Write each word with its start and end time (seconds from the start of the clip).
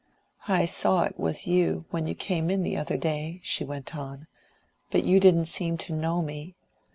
"I 0.47 0.65
saw 0.65 1.03
it 1.03 1.19
was 1.19 1.45
you, 1.45 1.85
when 1.91 2.07
you 2.07 2.15
came 2.15 2.49
in 2.49 2.63
the 2.63 2.75
other 2.75 2.97
day," 2.97 3.39
she 3.43 3.63
went 3.63 3.95
on; 3.95 4.25
"but 4.89 5.03
you 5.05 5.19
didn't 5.19 5.45
seem 5.45 5.77
to 5.77 5.93
know 5.93 6.23
me. 6.23 6.55